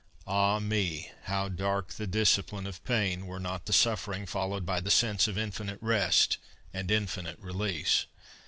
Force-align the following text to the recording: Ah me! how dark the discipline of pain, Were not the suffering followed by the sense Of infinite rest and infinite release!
Ah 0.25 0.57
me! 0.57 1.11
how 1.25 1.47
dark 1.47 1.89
the 1.93 2.07
discipline 2.07 2.65
of 2.65 2.83
pain, 2.85 3.27
Were 3.27 3.39
not 3.39 3.67
the 3.67 3.71
suffering 3.71 4.25
followed 4.25 4.65
by 4.65 4.79
the 4.79 4.89
sense 4.89 5.27
Of 5.27 5.37
infinite 5.37 5.77
rest 5.79 6.39
and 6.73 6.89
infinite 6.89 7.37
release! 7.39 8.07